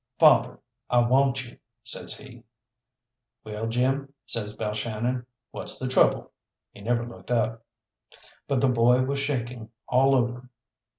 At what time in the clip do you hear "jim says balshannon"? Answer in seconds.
3.67-5.27